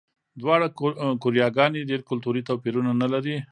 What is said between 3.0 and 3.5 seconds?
نه لري.